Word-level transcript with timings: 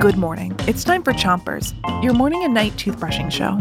Good 0.00 0.16
morning. 0.16 0.54
It's 0.68 0.84
time 0.84 1.02
for 1.02 1.12
Chompers, 1.12 1.74
your 2.04 2.12
morning 2.12 2.44
and 2.44 2.54
night 2.54 2.72
toothbrushing 2.74 3.32
show. 3.32 3.58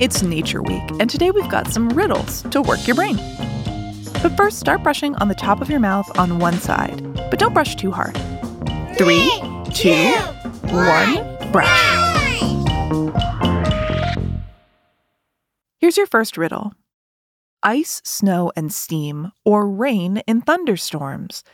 It's 0.00 0.22
Nature 0.22 0.62
Week, 0.62 0.82
and 0.98 1.08
today 1.08 1.30
we've 1.30 1.48
got 1.48 1.68
some 1.68 1.88
riddles 1.90 2.42
to 2.50 2.60
work 2.60 2.86
your 2.86 2.96
brain. 2.96 3.16
But 4.22 4.36
first, 4.36 4.58
start 4.58 4.82
brushing 4.82 5.14
on 5.16 5.28
the 5.28 5.34
top 5.34 5.60
of 5.60 5.70
your 5.70 5.78
mouth 5.78 6.10
on 6.18 6.40
one 6.40 6.58
side, 6.58 7.02
but 7.30 7.38
don't 7.38 7.54
brush 7.54 7.76
too 7.76 7.92
hard. 7.92 8.16
Three, 8.96 9.30
two, 9.72 10.12
one, 10.72 11.52
brush. 11.52 12.40
Here's 15.78 15.96
your 15.96 16.06
first 16.06 16.36
riddle 16.36 16.72
Ice, 17.62 18.02
snow, 18.04 18.50
and 18.56 18.72
steam, 18.72 19.30
or 19.44 19.68
rain 19.68 20.16
in 20.26 20.40
thunderstorms. 20.40 21.44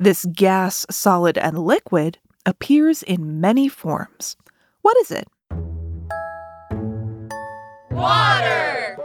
This 0.00 0.26
gas, 0.26 0.86
solid, 0.90 1.36
and 1.36 1.58
liquid 1.58 2.18
appears 2.46 3.02
in 3.02 3.40
many 3.40 3.68
forms. 3.68 4.36
What 4.82 4.96
is 4.98 5.10
it? 5.10 5.26
Water! 7.90 8.96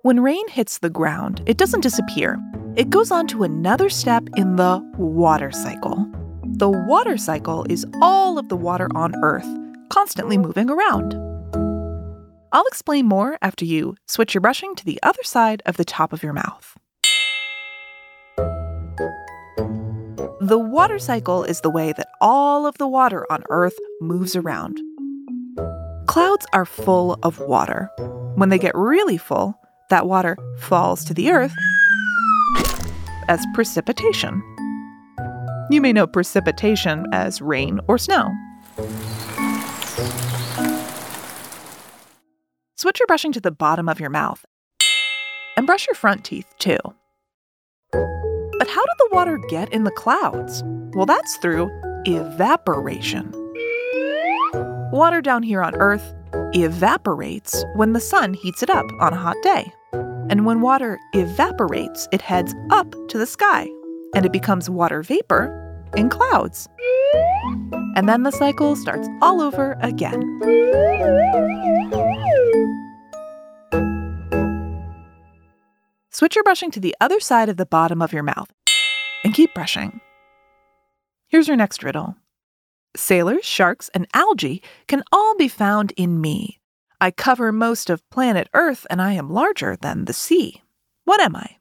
When 0.00 0.20
rain 0.20 0.48
hits 0.48 0.78
the 0.78 0.88
ground, 0.88 1.42
it 1.44 1.58
doesn't 1.58 1.82
disappear. 1.82 2.38
It 2.74 2.88
goes 2.88 3.10
on 3.10 3.26
to 3.26 3.42
another 3.42 3.90
step 3.90 4.26
in 4.34 4.56
the 4.56 4.80
water 4.96 5.50
cycle. 5.50 6.10
The 6.42 6.70
water 6.70 7.18
cycle 7.18 7.66
is 7.68 7.84
all 8.00 8.38
of 8.38 8.48
the 8.48 8.56
water 8.56 8.88
on 8.94 9.14
Earth, 9.22 9.46
constantly 9.90 10.38
moving 10.38 10.70
around. 10.70 11.12
I'll 12.52 12.66
explain 12.66 13.04
more 13.04 13.36
after 13.42 13.66
you 13.66 13.96
switch 14.06 14.32
your 14.32 14.40
brushing 14.40 14.74
to 14.76 14.86
the 14.86 14.98
other 15.02 15.22
side 15.22 15.60
of 15.66 15.76
the 15.76 15.84
top 15.84 16.14
of 16.14 16.22
your 16.22 16.32
mouth. 16.32 16.78
The 20.50 20.58
water 20.58 20.98
cycle 20.98 21.44
is 21.44 21.60
the 21.60 21.70
way 21.70 21.92
that 21.92 22.08
all 22.20 22.66
of 22.66 22.76
the 22.76 22.88
water 22.88 23.24
on 23.30 23.44
Earth 23.50 23.78
moves 24.00 24.34
around. 24.34 24.80
Clouds 26.08 26.44
are 26.52 26.64
full 26.64 27.20
of 27.22 27.38
water. 27.38 27.88
When 28.34 28.48
they 28.48 28.58
get 28.58 28.74
really 28.74 29.16
full, 29.16 29.54
that 29.90 30.08
water 30.08 30.36
falls 30.58 31.04
to 31.04 31.14
the 31.14 31.30
Earth 31.30 31.54
as 33.28 33.46
precipitation. 33.54 34.42
You 35.70 35.80
may 35.80 35.92
know 35.92 36.08
precipitation 36.08 37.06
as 37.12 37.40
rain 37.40 37.78
or 37.86 37.96
snow. 37.96 38.28
Switch 42.74 42.98
your 42.98 43.06
brushing 43.06 43.30
to 43.30 43.40
the 43.40 43.52
bottom 43.52 43.88
of 43.88 44.00
your 44.00 44.10
mouth 44.10 44.44
and 45.56 45.64
brush 45.64 45.86
your 45.86 45.94
front 45.94 46.24
teeth 46.24 46.52
too. 46.58 46.80
But 48.60 48.68
how 48.68 48.84
did 48.84 48.96
the 48.98 49.08
water 49.12 49.38
get 49.48 49.72
in 49.72 49.84
the 49.84 49.90
clouds? 49.90 50.62
Well, 50.92 51.06
that's 51.06 51.38
through 51.38 51.70
evaporation. 52.04 53.32
Water 54.92 55.22
down 55.22 55.42
here 55.42 55.62
on 55.62 55.74
Earth 55.76 56.12
evaporates 56.52 57.64
when 57.74 57.94
the 57.94 58.00
sun 58.00 58.34
heats 58.34 58.62
it 58.62 58.68
up 58.68 58.84
on 59.00 59.14
a 59.14 59.16
hot 59.16 59.38
day. 59.42 59.72
And 60.28 60.44
when 60.44 60.60
water 60.60 60.98
evaporates, 61.14 62.06
it 62.12 62.20
heads 62.20 62.54
up 62.68 62.94
to 63.08 63.16
the 63.16 63.26
sky 63.26 63.66
and 64.14 64.26
it 64.26 64.32
becomes 64.32 64.68
water 64.68 65.02
vapor 65.02 65.88
in 65.96 66.10
clouds. 66.10 66.68
And 67.96 68.10
then 68.10 68.24
the 68.24 68.30
cycle 68.30 68.76
starts 68.76 69.08
all 69.22 69.40
over 69.40 69.78
again. 69.80 70.20
Switch 76.20 76.36
your 76.36 76.44
brushing 76.44 76.70
to 76.72 76.80
the 76.80 76.94
other 77.00 77.18
side 77.18 77.48
of 77.48 77.56
the 77.56 77.64
bottom 77.64 78.02
of 78.02 78.12
your 78.12 78.22
mouth 78.22 78.52
and 79.24 79.32
keep 79.32 79.54
brushing. 79.54 80.02
Here's 81.28 81.48
your 81.48 81.56
next 81.56 81.82
riddle 81.82 82.14
Sailors, 82.94 83.46
sharks, 83.46 83.88
and 83.94 84.06
algae 84.12 84.62
can 84.86 85.02
all 85.12 85.34
be 85.38 85.48
found 85.48 85.94
in 85.96 86.20
me. 86.20 86.60
I 87.00 87.10
cover 87.10 87.52
most 87.52 87.88
of 87.88 88.06
planet 88.10 88.50
Earth 88.52 88.86
and 88.90 89.00
I 89.00 89.14
am 89.14 89.30
larger 89.30 89.78
than 89.80 90.04
the 90.04 90.12
sea. 90.12 90.60
What 91.06 91.22
am 91.22 91.36
I? 91.36 91.56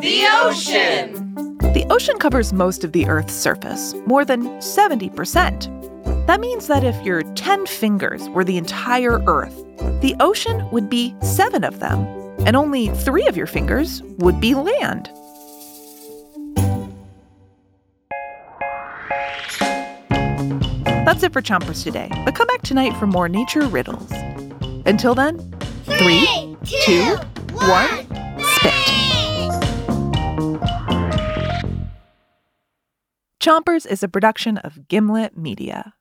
The 0.00 0.28
ocean! 0.44 1.58
The 1.58 1.86
ocean 1.90 2.18
covers 2.18 2.52
most 2.52 2.84
of 2.84 2.92
the 2.92 3.08
Earth's 3.08 3.34
surface, 3.34 3.96
more 4.06 4.24
than 4.24 4.44
70%. 4.60 5.95
That 6.26 6.40
means 6.40 6.66
that 6.66 6.82
if 6.82 7.00
your 7.04 7.22
10 7.34 7.66
fingers 7.66 8.28
were 8.30 8.42
the 8.42 8.56
entire 8.56 9.22
Earth, 9.28 9.54
the 10.00 10.16
ocean 10.18 10.68
would 10.72 10.90
be 10.90 11.14
seven 11.22 11.62
of 11.62 11.78
them, 11.78 12.00
and 12.44 12.56
only 12.56 12.88
three 12.88 13.28
of 13.28 13.36
your 13.36 13.46
fingers 13.46 14.02
would 14.18 14.40
be 14.40 14.54
land. 14.54 15.08
That's 21.06 21.22
it 21.22 21.32
for 21.32 21.40
Chompers 21.40 21.84
today, 21.84 22.10
but 22.24 22.34
come 22.34 22.48
back 22.48 22.62
tonight 22.62 22.96
for 22.96 23.06
more 23.06 23.28
nature 23.28 23.62
riddles. 23.68 24.10
Until 24.84 25.14
then, 25.14 25.38
three, 25.84 26.26
two, 26.64 27.04
one, 27.52 27.88
spit. 28.42 28.74
Chompers 33.40 33.86
is 33.86 34.02
a 34.02 34.08
production 34.08 34.58
of 34.58 34.88
Gimlet 34.88 35.36
Media. 35.36 35.94